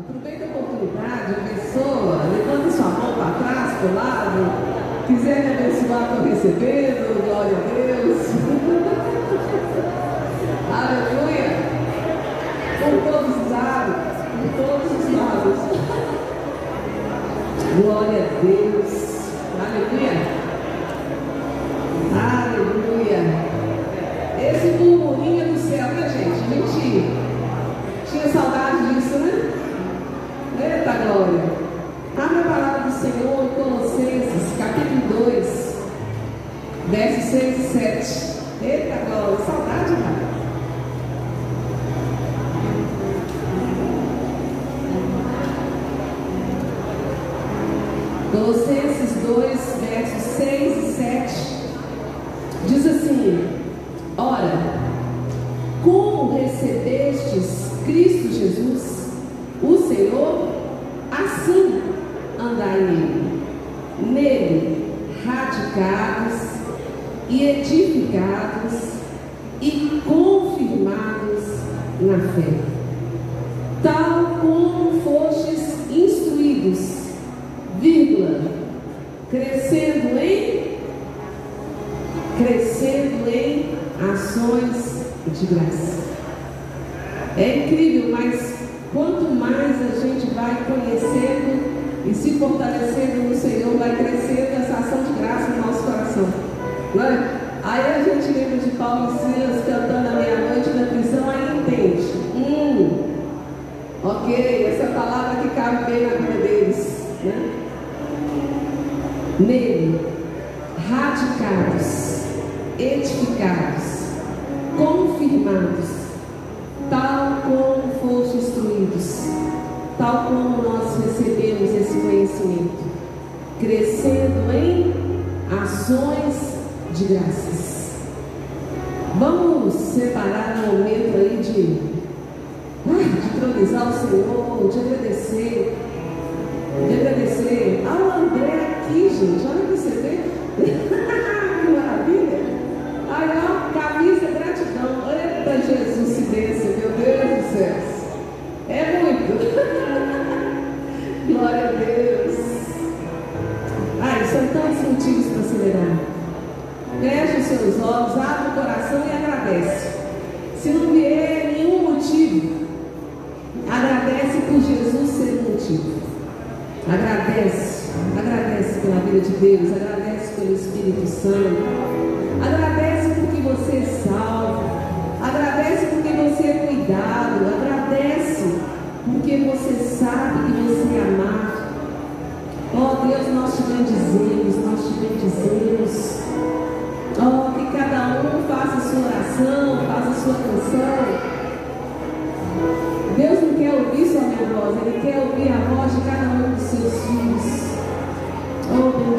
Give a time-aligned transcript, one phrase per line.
[0.00, 4.40] Aproveita a oportunidade, a pessoa, levando sua mão para trás, para o lado,
[5.06, 8.20] quiser me abençoar com recebendo, glória a Deus.
[10.72, 11.48] Aleluia!
[12.80, 13.96] Por todos os lados,
[14.40, 15.58] por todos os lados.
[17.76, 18.90] Glória a Deus.
[19.60, 20.29] Aleluia!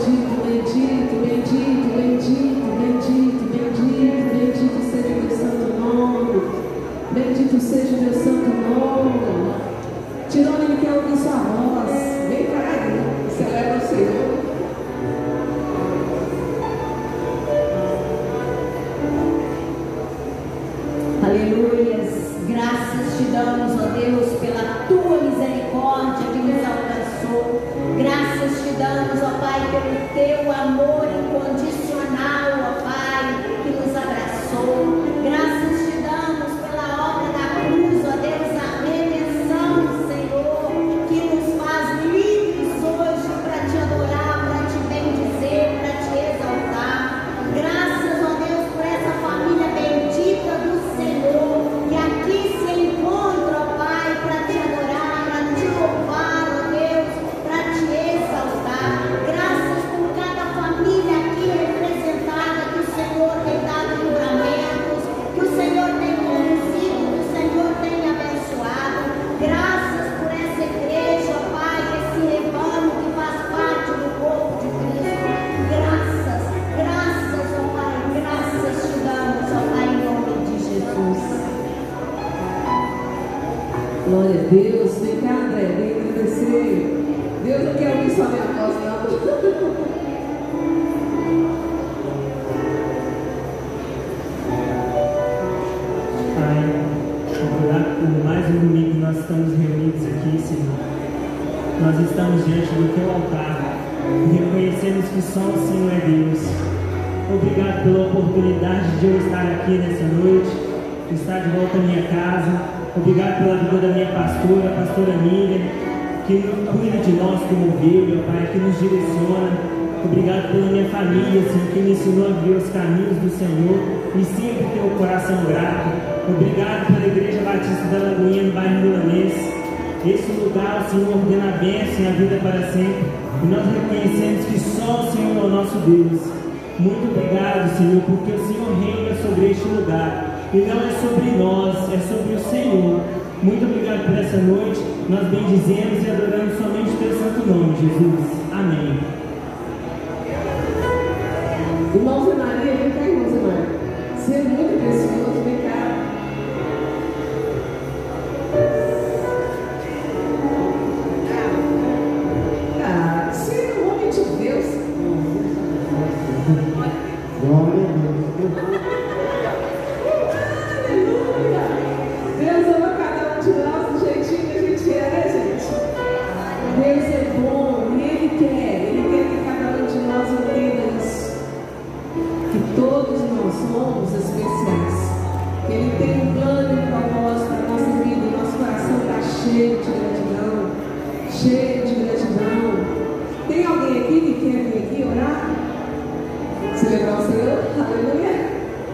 [0.01, 6.41] bendito, bendito, bendito, bendito, bendito, bendito, bendito bendito seja teu santo nome.
[7.12, 9.53] Bendito seja o meu santo nome.
[10.29, 11.91] Tirou ele que é o sua voz.
[12.29, 12.78] Vem pra cá,
[13.38, 14.11] celebra o Senhor.
[14.11, 14.41] Né?
[21.23, 22.00] Aleluia.
[22.47, 24.31] Graças te damos, ó Deus.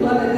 [0.00, 0.37] Aleluia!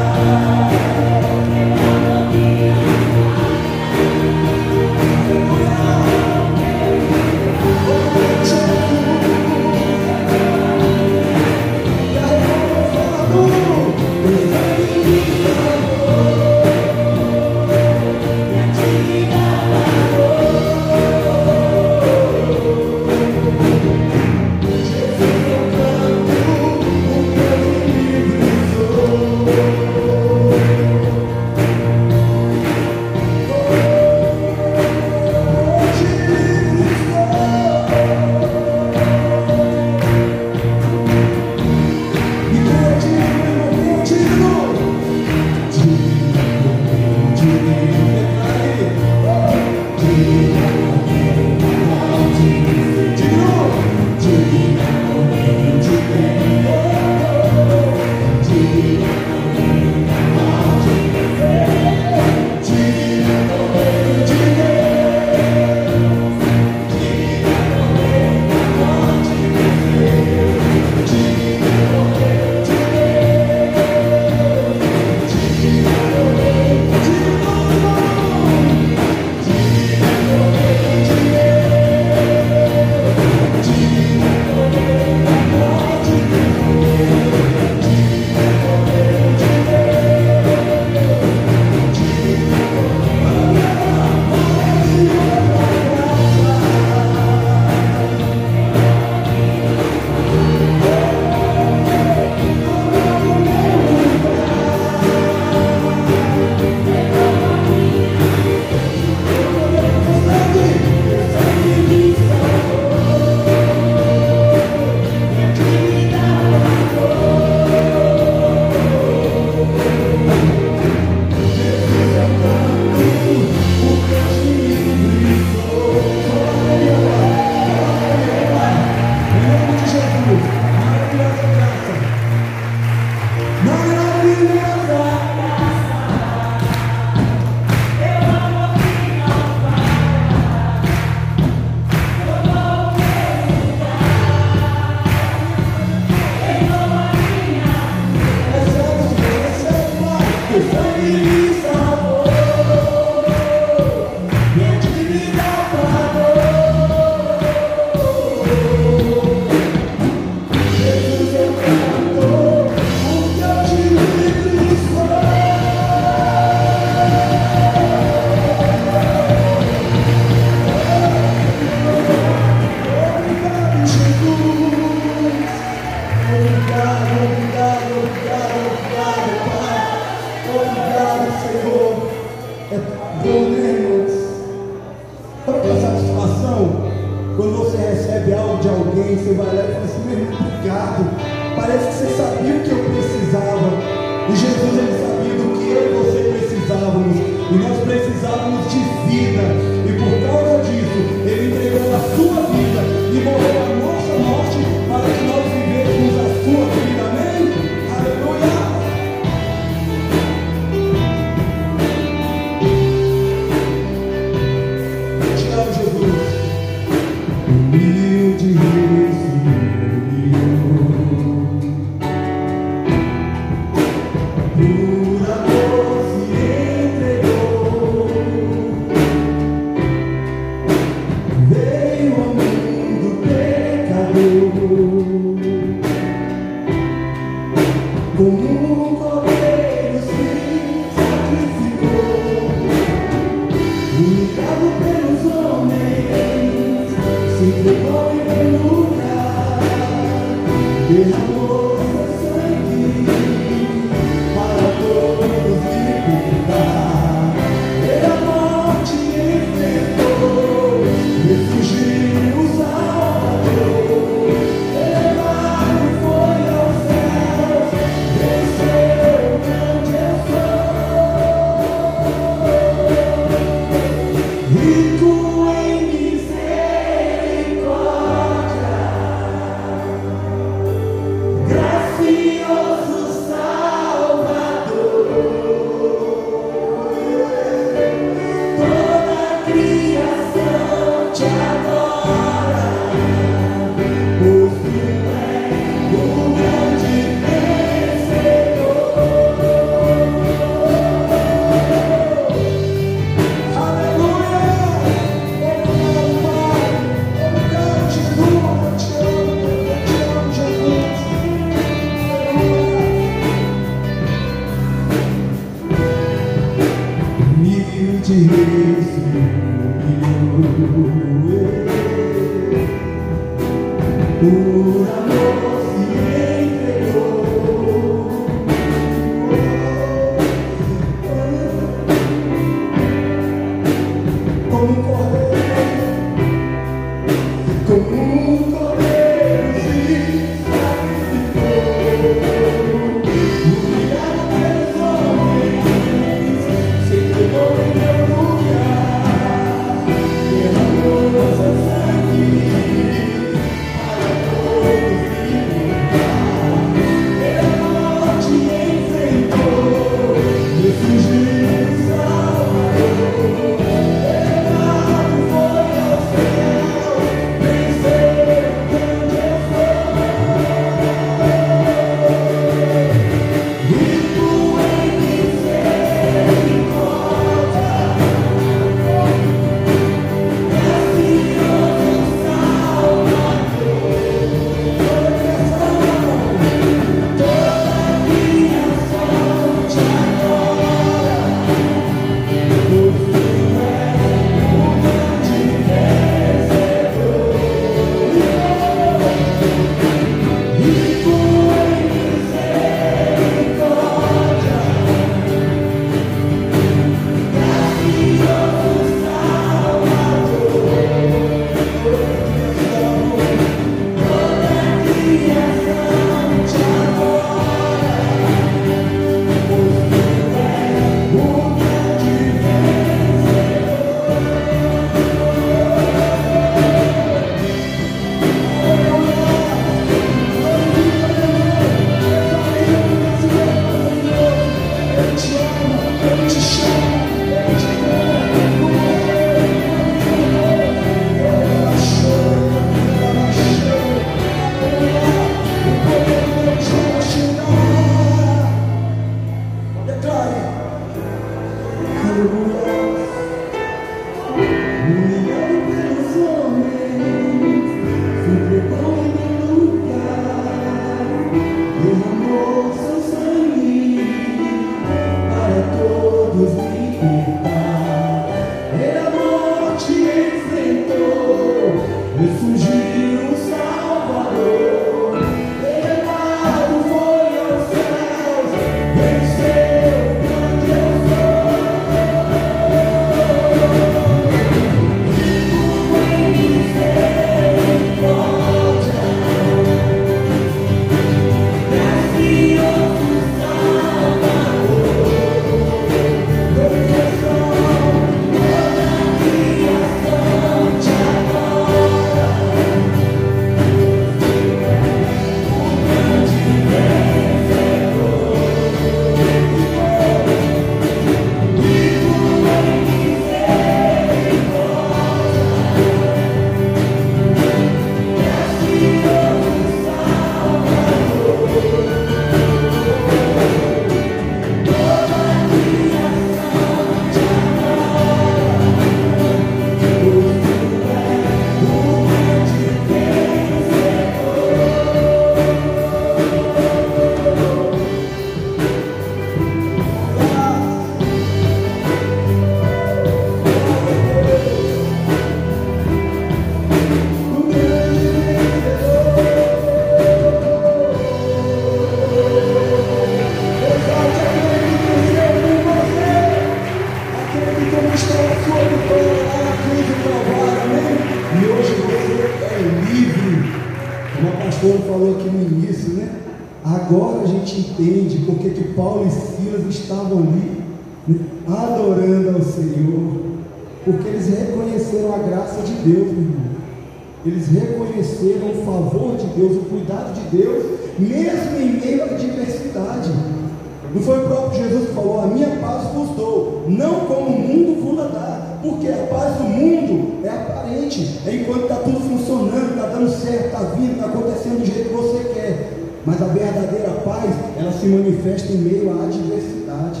[598.24, 600.00] manifesta em meio à adversidade.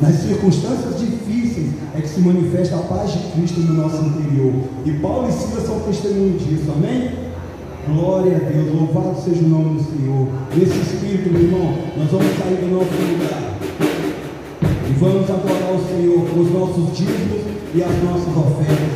[0.00, 4.52] Nas circunstâncias difíceis é que se manifesta a paz de Cristo no nosso interior.
[4.84, 7.10] E Paulo e Silas são testemunhos disso, amém?
[7.86, 10.28] Glória a Deus, louvado seja o nome do Senhor.
[10.56, 13.52] Nesse espírito, meu irmão, nós vamos sair do nosso lugar
[14.88, 17.42] e vamos adorar o Senhor com os nossos dízimos
[17.74, 18.91] e as nossas ofertas.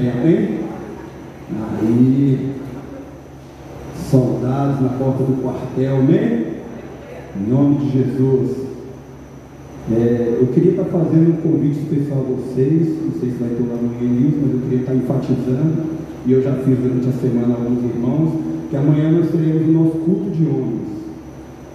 [0.00, 0.60] amém?
[1.80, 2.52] Aí,
[4.10, 6.46] soldados na porta do quartel, amém?
[7.38, 8.66] Em nome de Jesus.
[9.90, 13.62] É, eu queria estar fazendo um convite especial a vocês, não sei se vai ter
[13.62, 15.82] lá no News, mas eu queria estar enfatizando,
[16.26, 18.32] e eu já fiz durante a semana alguns irmãos,
[18.68, 20.88] que amanhã nós teremos o nosso culto de homens.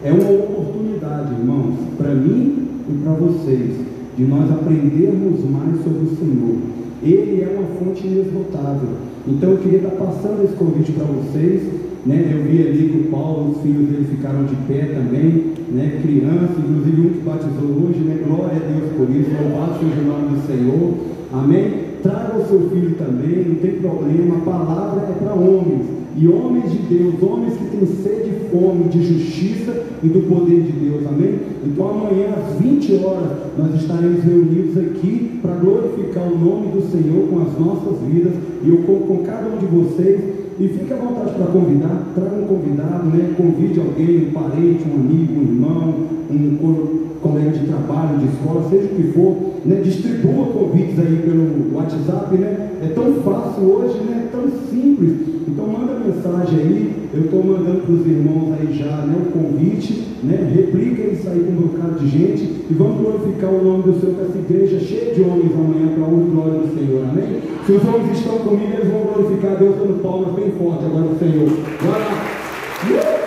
[0.04, 3.78] É uma oportunidade, irmãos, para mim e para vocês,
[4.18, 6.58] de nós aprendermos mais sobre o Senhor.
[7.04, 8.90] Ele é uma fonte inesgotável.
[9.28, 11.64] Então eu queria estar passando esse convite para vocês.
[12.06, 12.32] Né?
[12.34, 16.00] Eu vi ali que o Paulo, os filhos dele ficaram de pé também, né?
[16.02, 18.24] crianças, inclusive um que batizou hoje, né?
[18.26, 20.94] glória a Deus por isso, louvado seja o nome do Senhor.
[21.32, 21.74] Amém?
[22.02, 26.01] Traga o seu filho também, não tem problema, a palavra é para homens.
[26.18, 30.62] E homens de Deus, homens que têm sede e fome de justiça e do poder
[30.62, 31.40] de Deus, amém?
[31.66, 37.28] Então amanhã às 20 horas nós estaremos reunidos aqui para glorificar o nome do Senhor
[37.28, 38.34] com as nossas vidas
[38.64, 40.42] e eu com, com cada um de vocês.
[40.60, 43.34] E fique à vontade para convidar, traga um convidado, né?
[43.36, 45.96] convide alguém, um parente, um amigo, um irmão,
[46.38, 49.82] um co- colega de trabalho, de escola, seja o que for, né?
[49.84, 52.70] distribua convites aí pelo WhatsApp, né?
[52.82, 54.28] É tão fácil hoje, né?
[54.32, 55.14] Tão simples.
[55.48, 60.08] Então manda mensagem aí, eu estou mandando para os irmãos aí já né, o convite,
[60.24, 60.50] né?
[60.56, 64.16] Replica isso aí com um bocado de gente e vamos glorificar o nome do Senhor
[64.16, 67.42] com essa igreja cheia de homens amanhã para a glória do Senhor, amém?
[67.66, 71.20] Se os homens estão comigo, eles vão glorificar Deus dando palmas bem forte agora no
[71.20, 71.50] Senhor.
[71.82, 73.18] Vai lá!
[73.18, 73.21] Uh!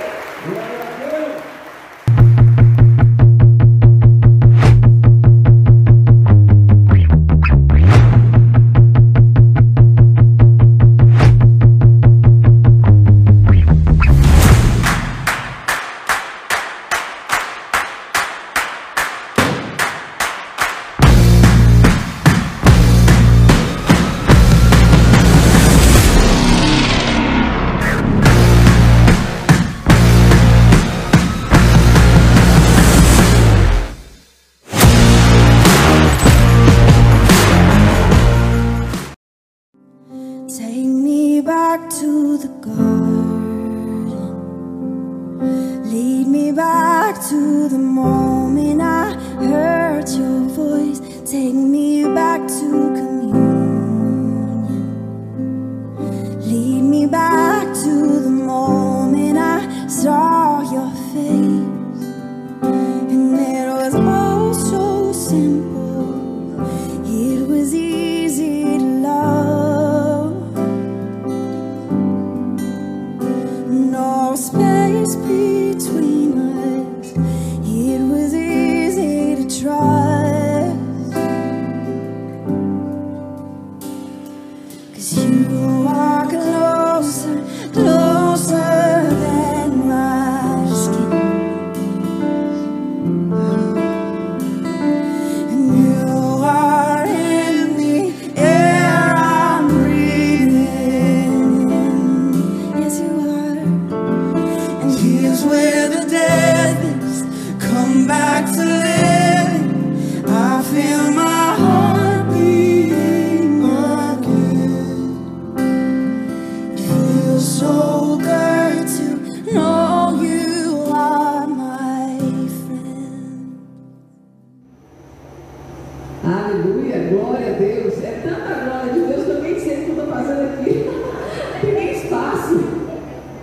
[126.54, 127.94] Aleluia, glória a Deus.
[128.04, 130.88] É tanta glória de Deus que eu nem sei o que eu estou fazendo aqui.
[131.60, 132.64] Tem nem espaço.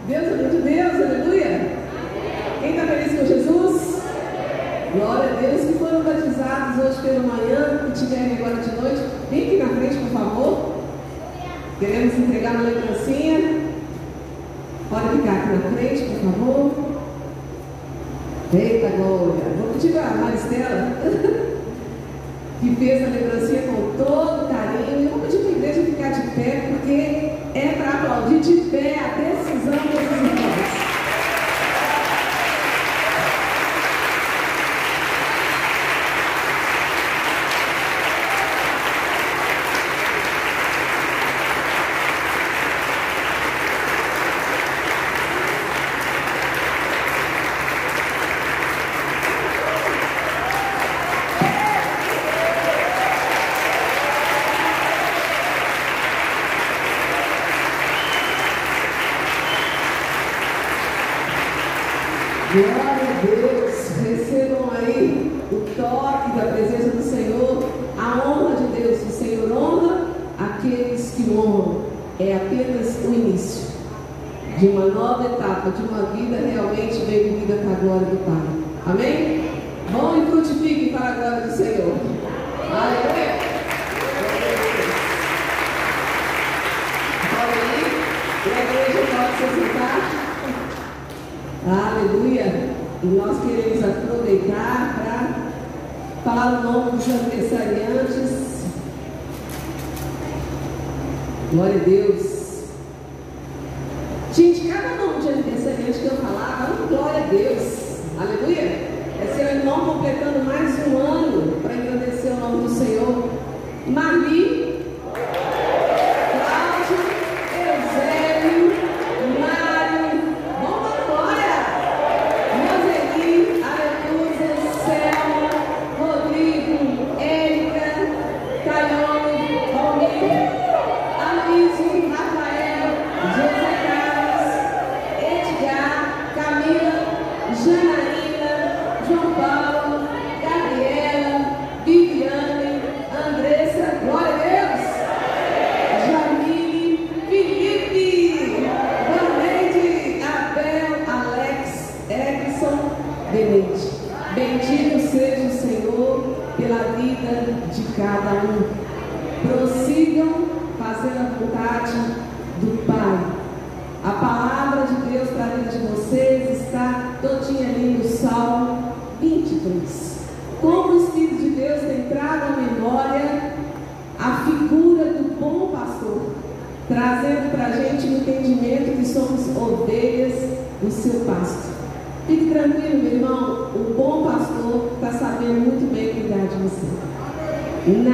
[0.07, 1.71] Deus é de Deus, aleluia.
[2.61, 4.01] Quem está feliz com Jesus?
[4.93, 9.01] Glória a Deus que foram batizados hoje pela manhã e tiverem agora de noite.
[9.29, 10.71] Vem aqui na frente, por favor.
[11.81, 13.61] Queremos entregar uma lembrancinha.
[14.89, 16.71] Pode ficar aqui na frente, por favor.
[18.53, 19.43] Eita glória.
[19.59, 21.41] Vou pedir para a Maristela.
[22.61, 25.05] que fez a lembrancinha com todo carinho.
[25.05, 28.99] Eu vou pedir para a igreja ficar de pé, porque é para aplaudir de pé
[28.99, 30.70] a decisão desses irmãos.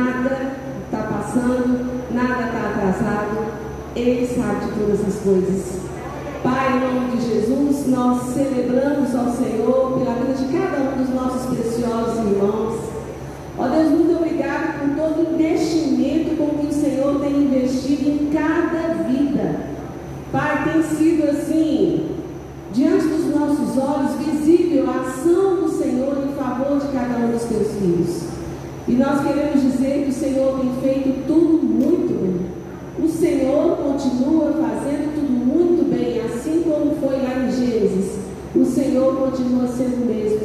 [0.07, 0.53] Nada
[0.85, 3.45] está passando, nada está atrasado,
[3.93, 5.81] ele sabe de todas as coisas.
[6.41, 11.09] Pai, em nome de Jesus, nós celebramos ao Senhor pela vida de cada um dos
[11.13, 12.79] nossos preciosos irmãos.
[13.57, 18.29] Ó Deus, muito obrigado por todo o investimento com que o Senhor tem investido em
[18.31, 19.59] cada vida.
[20.31, 21.86] Pai, tem sido assim,
[28.87, 33.05] E nós queremos dizer que o Senhor tem feito tudo muito bem.
[33.05, 38.17] O Senhor continua fazendo tudo muito bem, assim como foi lá em Gênesis.
[38.55, 40.39] O Senhor continua sendo o mesmo.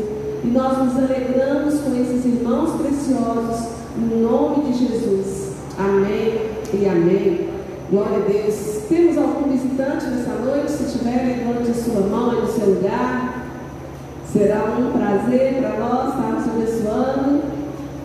[0.45, 5.53] E nós nos alegramos com esses irmãos preciosos, no nome de Jesus.
[5.79, 7.49] Amém e amém.
[7.91, 8.55] Glória a Deus.
[8.89, 10.73] Temos algum visitante nessa noite?
[10.73, 13.47] Se tiver, levante a sua mão aí no seu lugar.
[14.33, 17.42] Será um prazer para nós estarmos abençoando.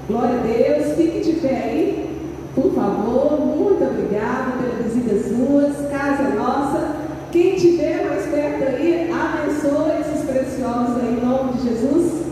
[0.08, 0.96] Glória a Deus.
[0.96, 2.20] Fique de pé aí,
[2.56, 3.40] por favor.
[3.40, 5.92] Muito obrigada pela visita suas.
[5.92, 6.96] Casa nossa.
[7.32, 12.24] Quem estiver mais perto aí, abençoe esses preciosos aí, em nome de Jesus.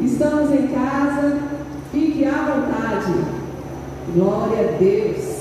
[0.00, 1.38] Estamos em casa.
[1.90, 3.12] Fique à vontade.
[4.14, 5.32] Glória a Deus.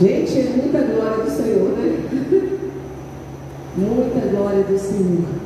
[0.00, 2.58] Gente, é muita glória do Senhor, né?
[3.76, 5.44] muita glória do Senhor.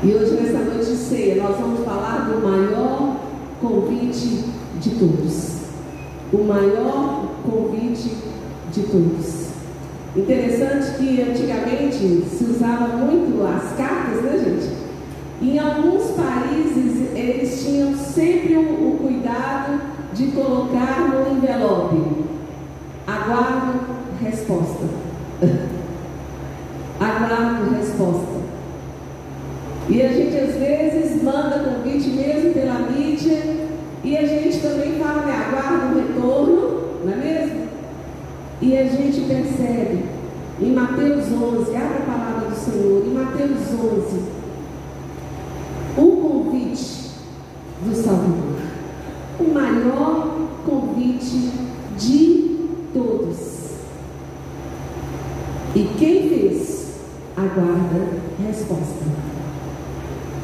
[0.00, 2.67] E hoje, nessa noite de ceia, nós vamos falar do maior
[3.60, 4.44] convite
[4.80, 5.58] de todos.
[6.32, 8.14] O maior convite
[8.72, 9.48] de todos.
[10.16, 14.78] Interessante que antigamente se usava muito as cartas, né, gente?
[15.40, 19.80] Em alguns países, eles tinham sempre o, o cuidado
[20.12, 22.24] de colocar no envelope.
[23.06, 23.80] Aguardo
[24.20, 24.84] resposta.
[26.98, 28.27] Aguardo resposta.
[29.90, 33.42] E a gente às vezes manda convite mesmo pela mídia
[34.04, 37.68] e a gente também fala, né, aguarda o retorno, não é mesmo?
[38.60, 40.04] E a gente percebe
[40.60, 44.22] em Mateus 11, abre a palavra do Senhor, em Mateus 11,
[45.96, 47.10] o convite
[47.82, 48.58] do Salvador,
[49.40, 50.36] o maior
[50.66, 51.50] convite
[51.96, 52.58] de
[52.92, 53.38] todos.
[55.74, 56.98] E quem fez
[57.36, 59.27] aguarda resposta.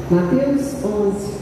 [0.09, 1.34] Mateus 11.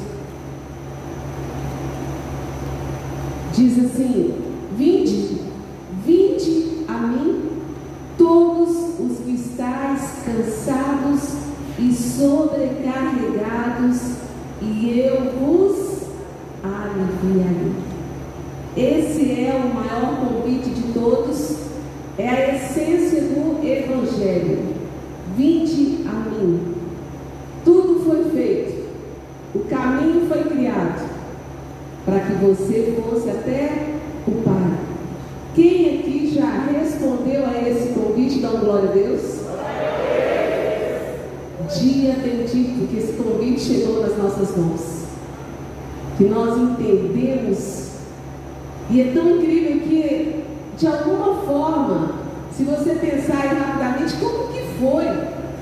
[51.53, 52.09] forma,
[52.51, 55.05] se você pensar rapidamente, como que foi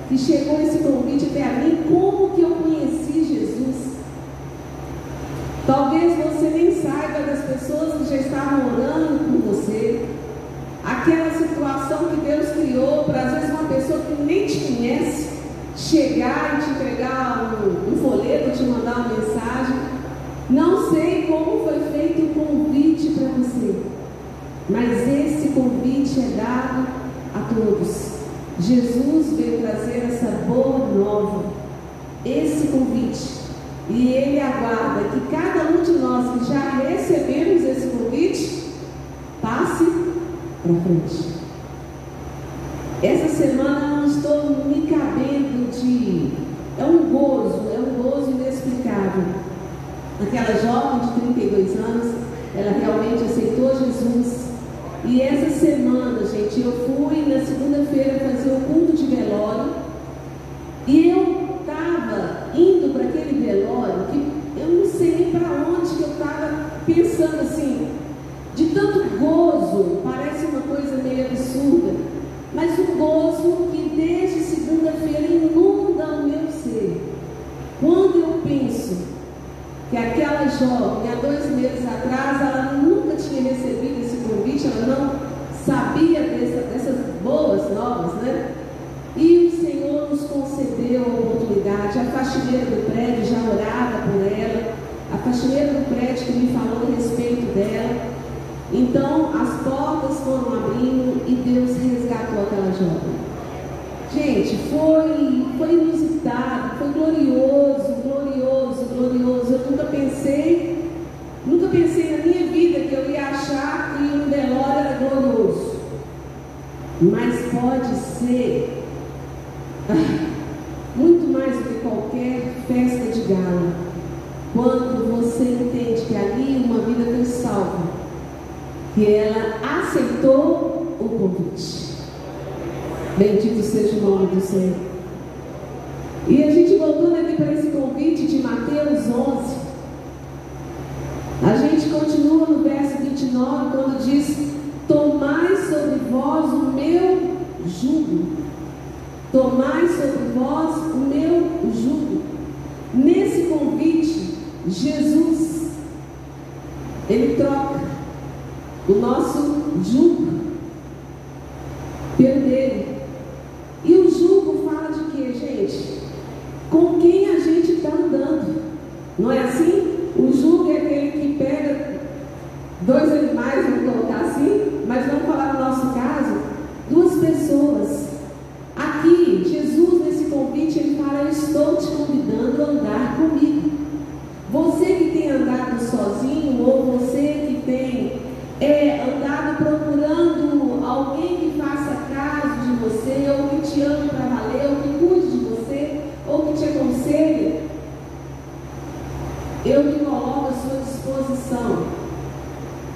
[0.07, 1.83] que chegou esse convite até a mim?
[1.89, 3.97] Como que eu conheci Jesus?
[5.67, 10.05] Talvez você nem saiba das pessoas que já estavam orando por você.
[10.83, 15.29] Aquela situação que Deus criou para, às vezes, uma pessoa que nem te conhece
[15.75, 19.75] chegar e te entregar um, um folheto, te mandar uma mensagem.
[20.49, 23.75] Não sei como foi feito o convite para você,
[24.69, 26.87] mas esse esse convite é dado
[27.33, 28.11] a todos.
[28.59, 31.45] Jesus veio trazer essa boa nova,
[32.23, 33.41] esse convite.
[33.89, 38.69] E ele aguarda que cada um de nós que já recebemos esse convite
[39.41, 39.83] passe
[40.61, 41.29] para frente.
[43.01, 46.33] Essa semana eu não estou me cabendo de.
[46.79, 49.23] É um gozo, é um gozo inexplicável.
[50.21, 52.15] Aquela jovem de 32 anos,
[52.55, 54.40] ela realmente aceitou Jesus
[55.03, 58.60] e essa semana, gente, eu fui na segunda-feira fazer o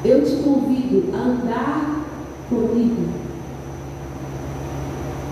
[0.05, 2.05] Eu te convido a andar
[2.47, 3.07] comigo.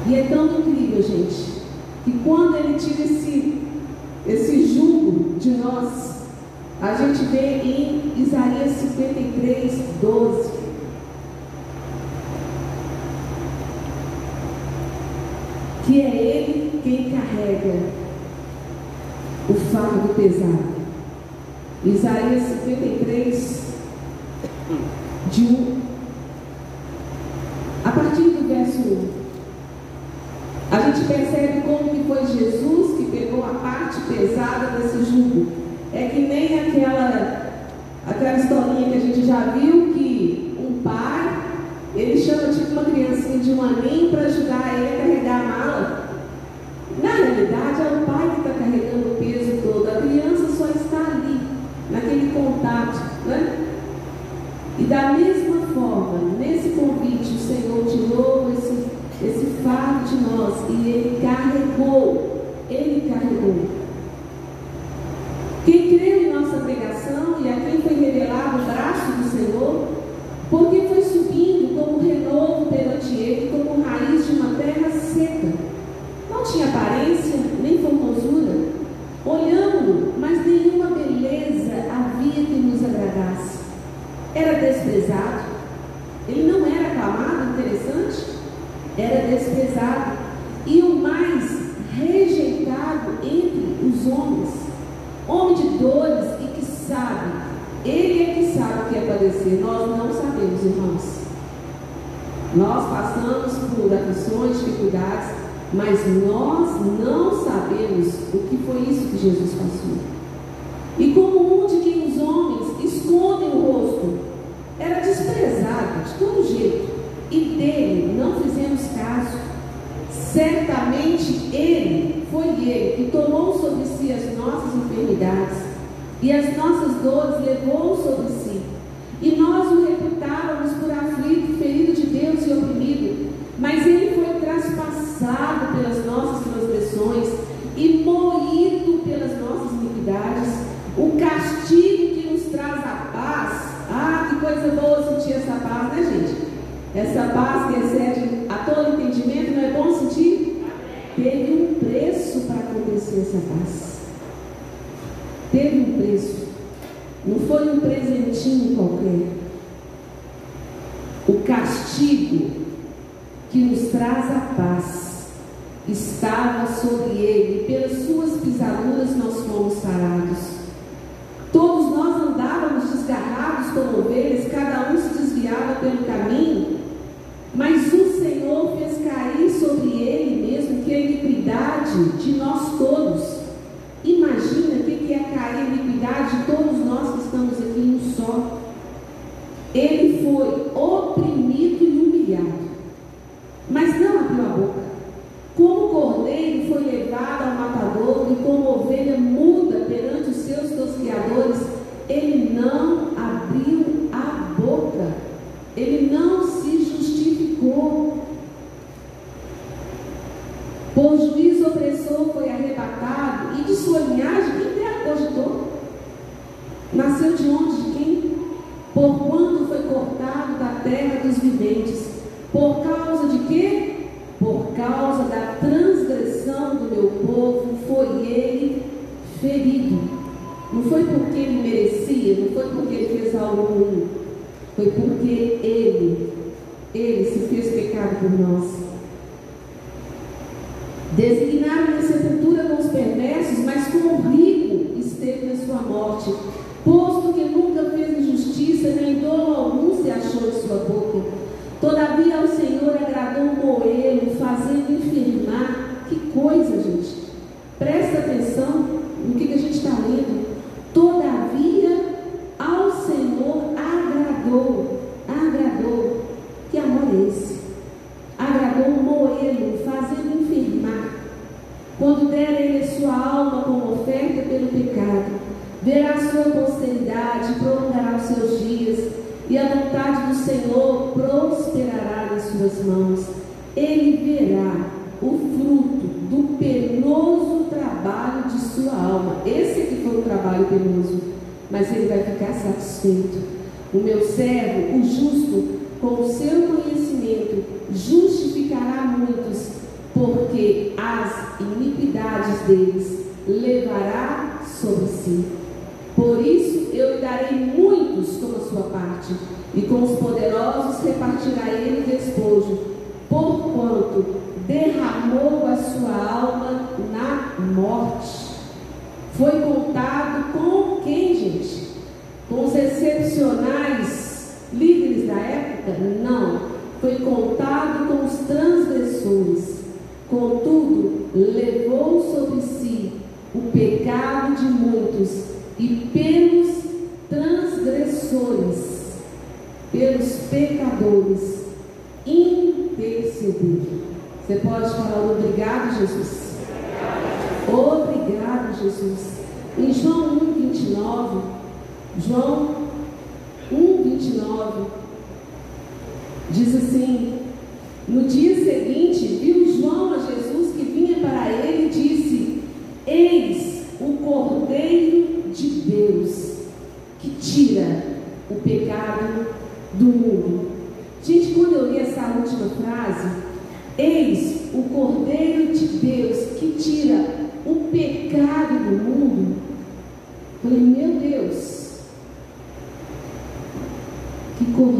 [0.07, 1.61] E é tão incrível, gente,
[2.03, 3.61] que quando ele tira esse,
[4.27, 6.23] esse jugo de nós,
[6.81, 10.51] a gente vê em Isaías 53, 12.
[15.85, 17.79] Que é ele quem carrega
[19.47, 20.73] o fardo pesado.
[21.85, 23.72] Isaías 53, 12.
[24.69, 25.03] 嗯。
[25.31, 25.72] 几乎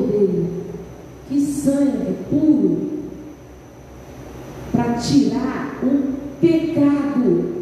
[0.02, 0.64] Dele,
[1.30, 2.90] que sangue é puro,
[4.72, 7.53] para tirar o pecado.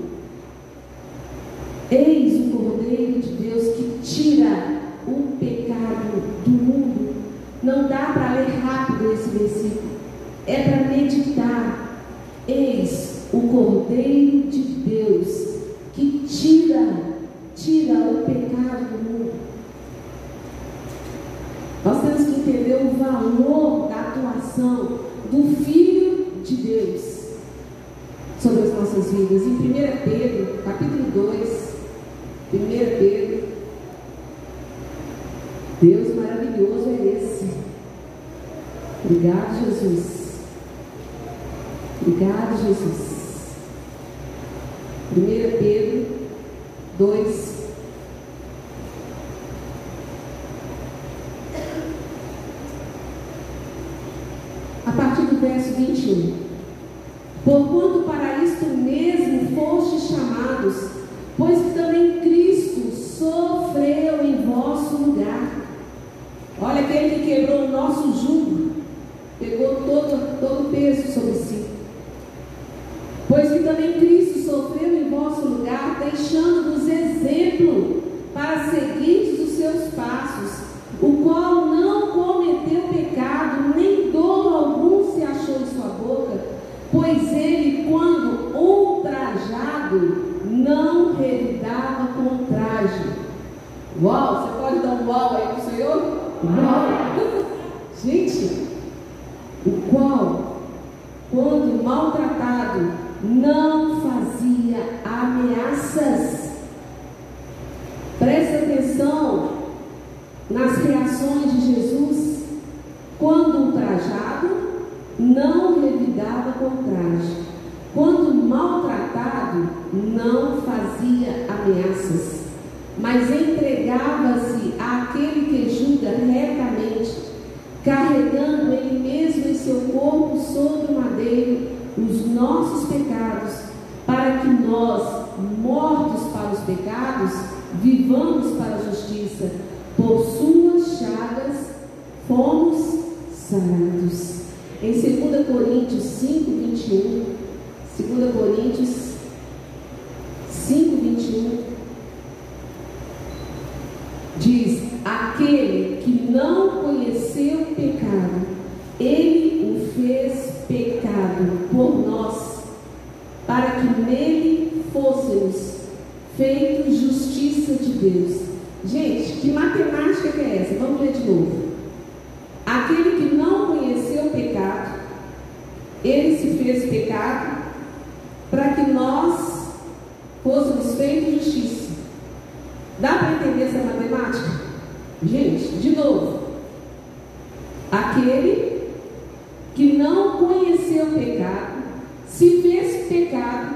[193.12, 193.76] pecado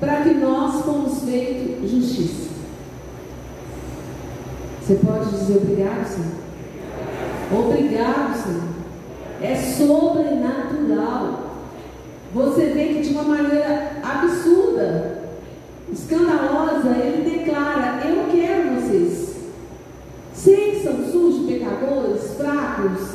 [0.00, 2.50] para que nós fomos feitos justiça.
[4.80, 6.42] Você pode dizer obrigado, Senhor?
[7.64, 8.62] Obrigado, Senhor.
[9.40, 11.52] É sobrenatural.
[12.34, 15.22] Você vê que de uma maneira absurda,
[15.92, 19.36] escandalosa, ele declara: Eu quero vocês.
[20.34, 23.11] Sei que são sujos, pecadores, fracos,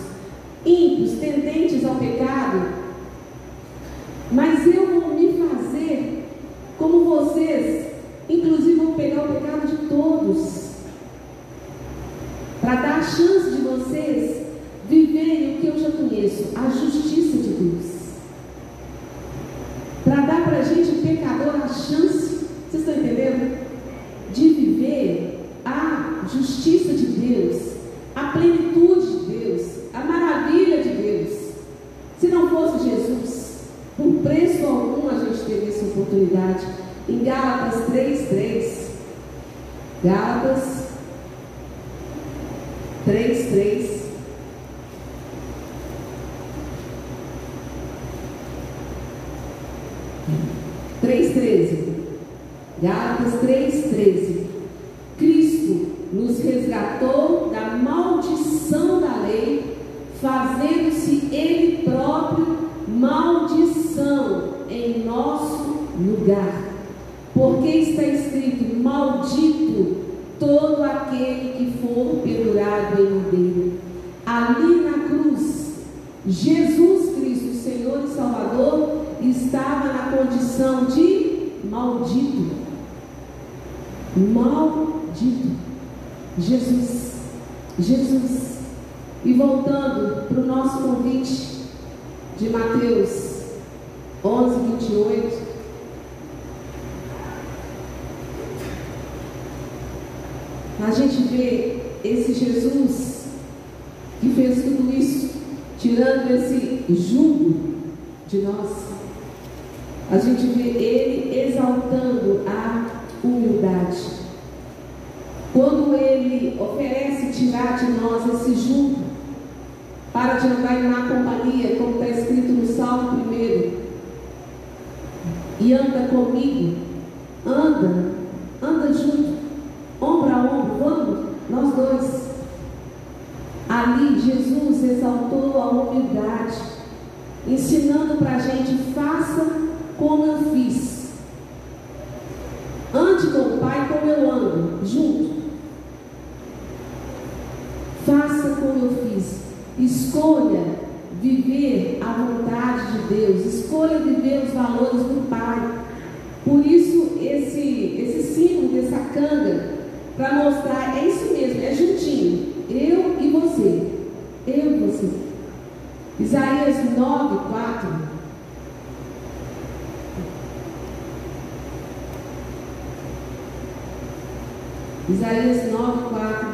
[175.10, 176.48] Isaías 9, 4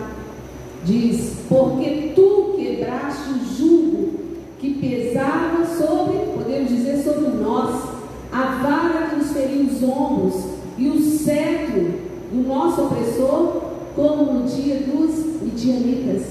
[0.86, 4.14] diz: Porque tu quebraste o jugo
[4.60, 7.84] que pesava sobre, podemos dizer, sobre nós,
[8.32, 10.36] a vara que nos feriu os ombros
[10.78, 11.94] e o cetro
[12.32, 13.62] do nosso opressor,
[13.96, 16.22] como no dia dos midianitas.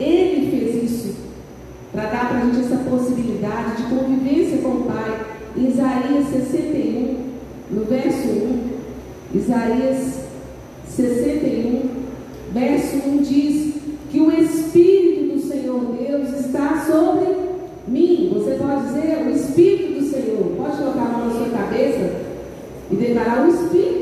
[0.00, 1.14] Ele fez isso
[1.92, 5.26] para dar para a gente essa possibilidade de convivência com o Pai.
[5.56, 7.18] Isaías 61,
[7.70, 8.70] no verso 1,
[9.34, 10.21] Isaías
[10.96, 11.88] 61,
[12.52, 13.74] verso 1 diz
[14.10, 17.34] que o Espírito do Senhor Deus está sobre
[17.88, 18.30] mim.
[18.34, 20.52] Você pode dizer é o Espírito do Senhor.
[20.56, 22.12] Pode colocar a mão na sua cabeça
[22.90, 24.01] e declarar o Espírito.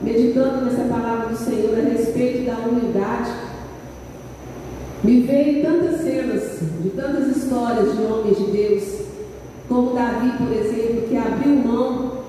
[0.00, 3.30] meditando nessa palavra do Senhor a respeito da humildade,
[5.02, 9.00] me veio tantas cenas, de tantas histórias de homens de Deus,
[9.68, 12.20] como Davi, por exemplo, que abriu mão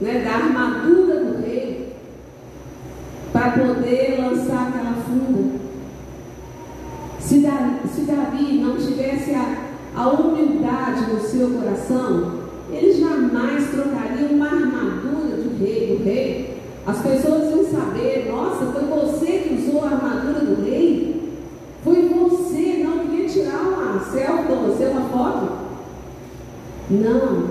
[0.00, 1.94] né, da armadura do rei
[3.32, 5.58] para poder lançar aquela funda.
[7.20, 9.56] Se Davi, se Davi não tivesse a,
[9.94, 12.38] a humildade no seu coração,
[12.70, 13.07] ele já
[16.88, 21.34] As pessoas iam saber, nossa, foi você que usou a armadura do rei?
[21.84, 25.52] Foi você, não queria tirar uma selfie, você uma foto?
[26.90, 27.47] Não,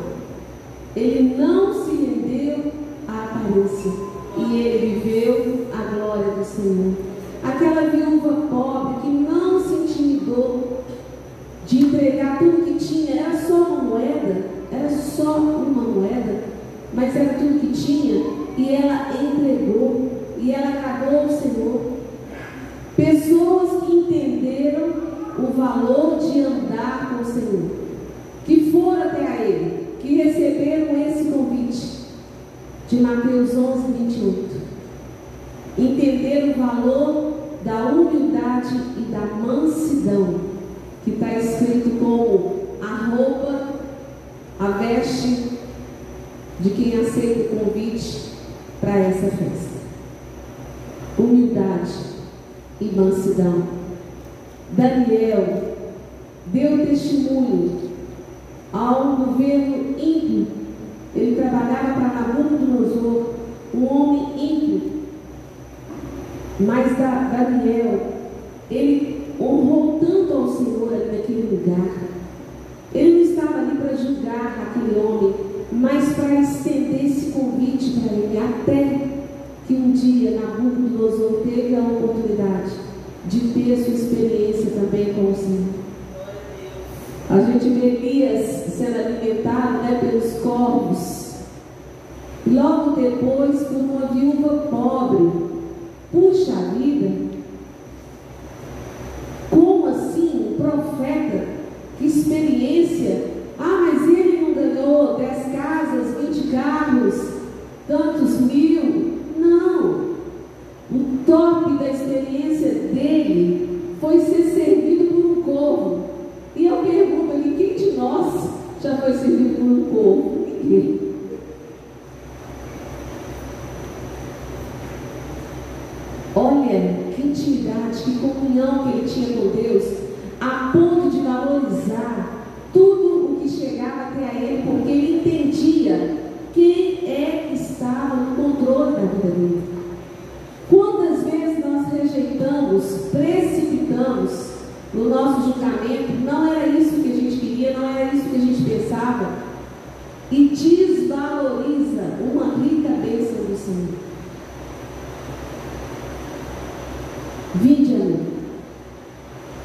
[158.07, 158.19] Terceiro,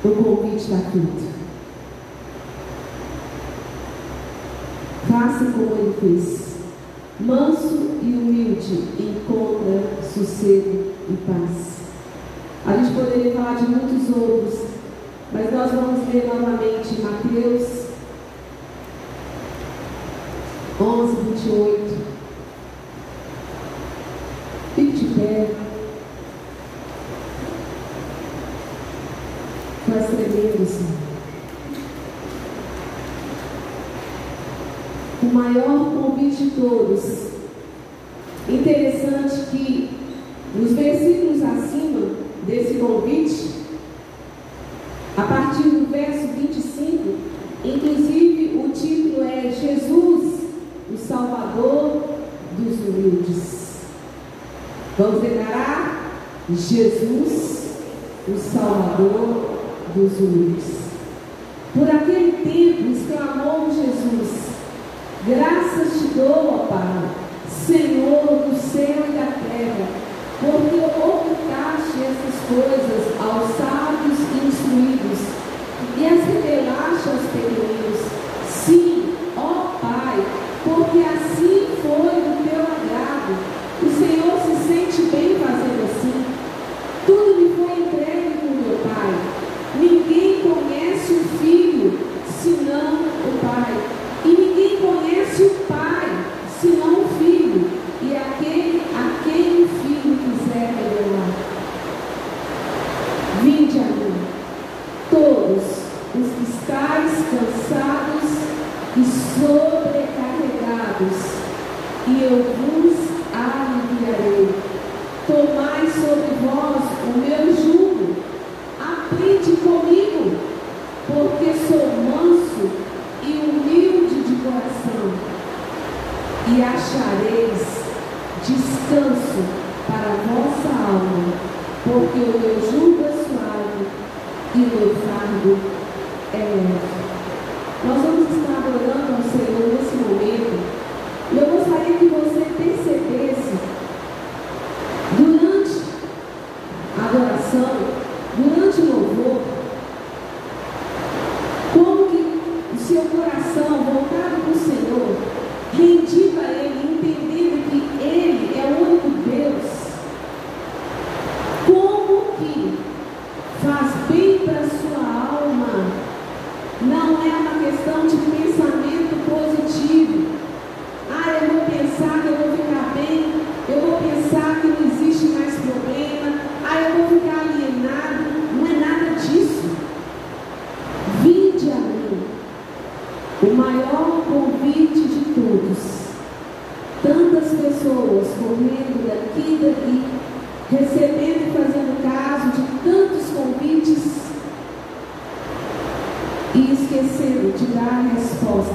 [0.05, 1.33] o convite da quinta.
[5.09, 6.53] Faça como ele fez.
[7.21, 11.83] Manso e humilde encontra sossego e paz.
[12.67, 14.61] A gente poderia falar de muitos outros,
[15.33, 17.83] mas nós vamos ler novamente Mateus
[20.81, 21.82] 11, 28.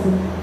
[0.07, 0.36] Resposta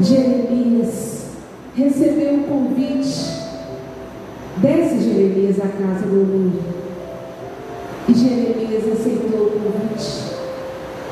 [0.00, 1.26] Jeremias
[1.76, 3.44] recebeu o convite.
[4.56, 6.62] Desce Jeremias à casa do mundo.
[8.08, 10.34] E Jeremias aceitou o convite,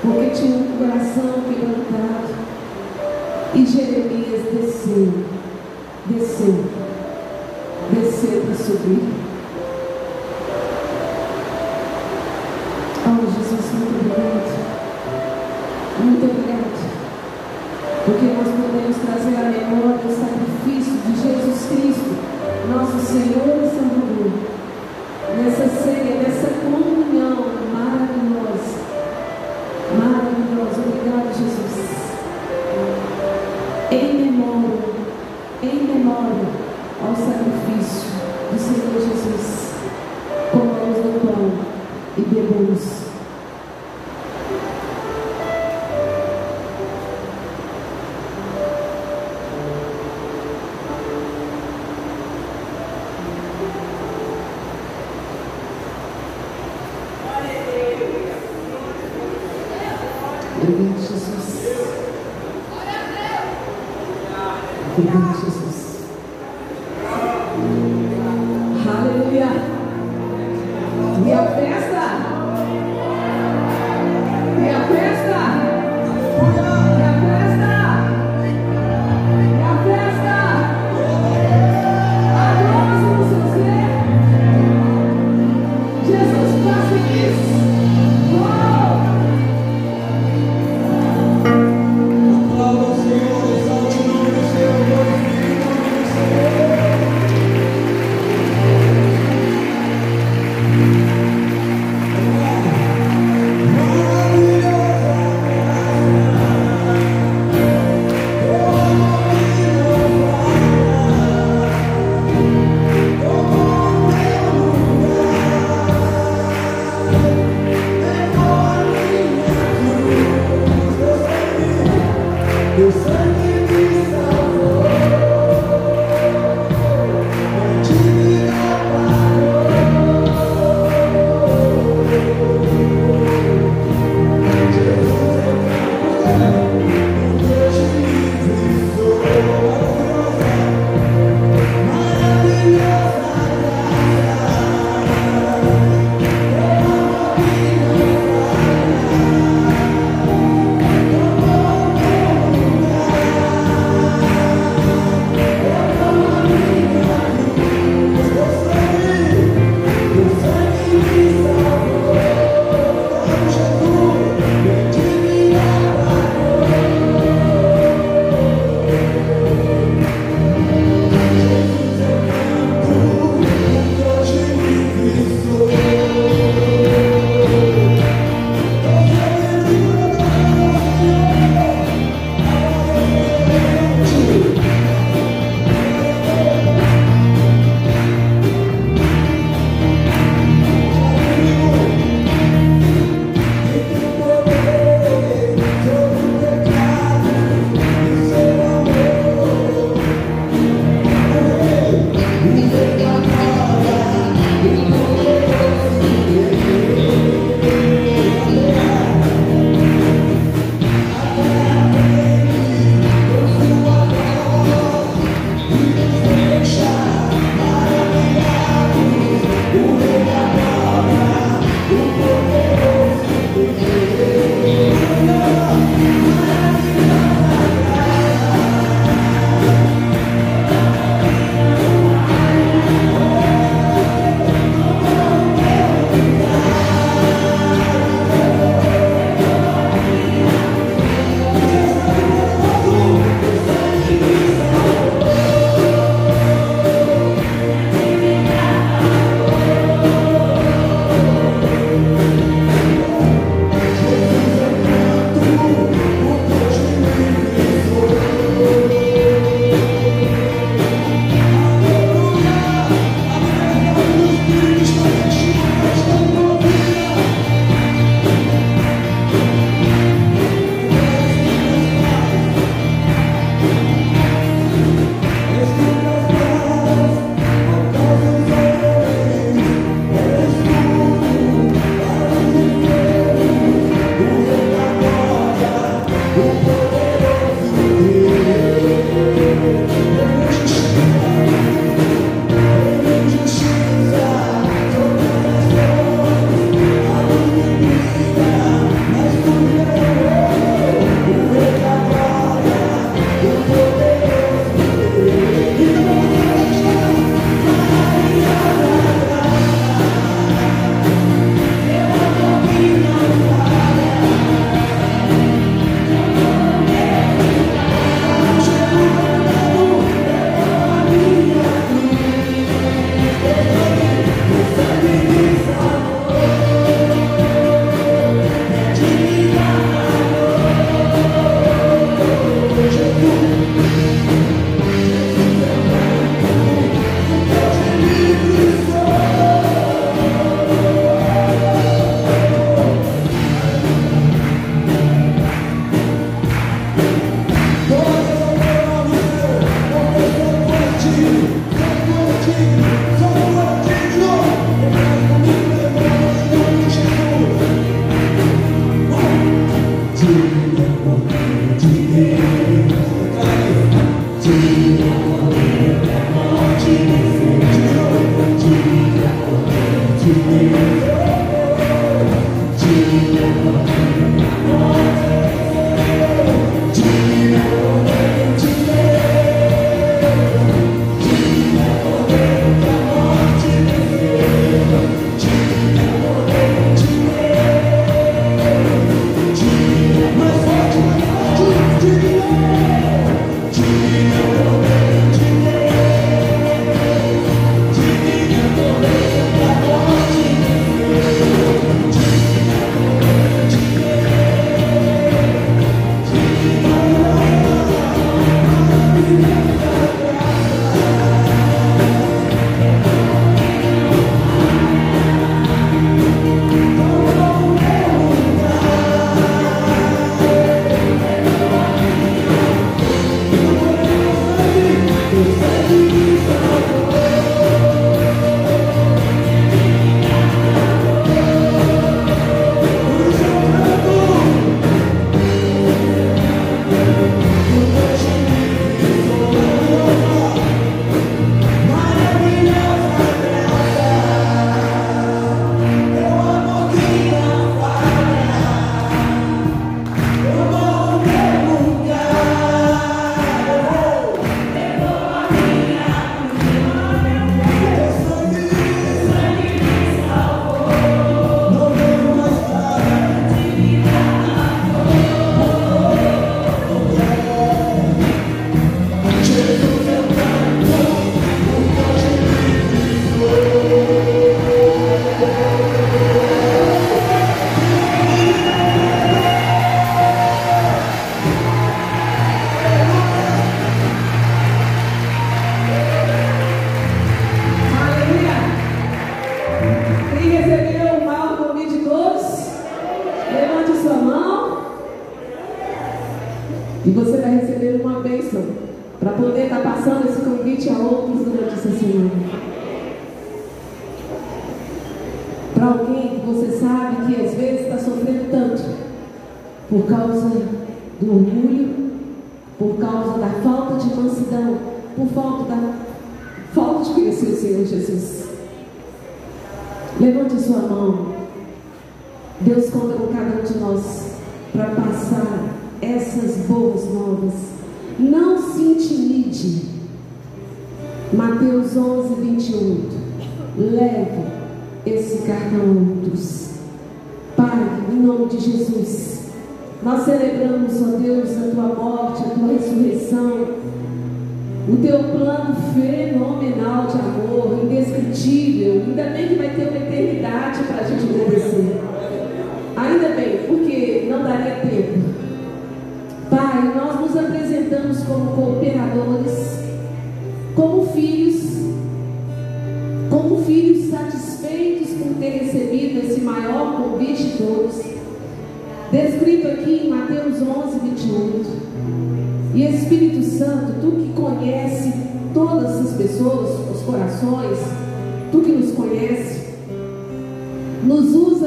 [0.03, 2.35] porque tinha um coração quebrantado.
[3.55, 3.82] E Jeremias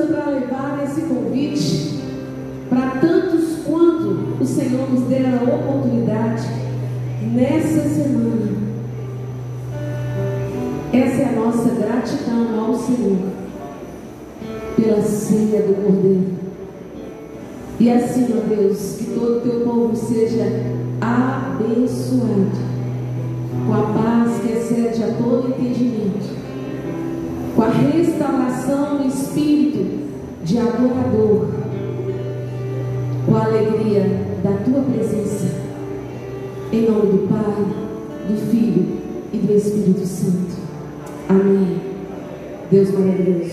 [0.07, 1.99] para levar esse convite
[2.69, 6.47] para tantos quanto o Senhor nos der a oportunidade
[7.33, 8.55] nessa semana.
[10.93, 13.17] Essa é a nossa gratidão ao Senhor
[14.75, 16.35] pela ceia do Cordeiro.
[17.79, 20.43] E assim, ó Deus, que todo o teu povo seja
[21.01, 22.65] abençoado
[23.67, 26.44] com a paz que excede a todo entendimento
[27.65, 30.05] a restauração do espírito
[30.43, 31.49] de adorador,
[33.25, 34.03] com a alegria
[34.43, 35.47] da tua presença,
[36.71, 37.65] em nome do Pai,
[38.27, 38.85] do Filho
[39.33, 40.55] e do Espírito Santo.
[41.27, 41.81] Amém.
[42.69, 43.44] Deus maravilhoso.